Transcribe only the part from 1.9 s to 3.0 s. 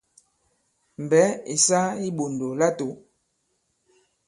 i iɓòndò latō.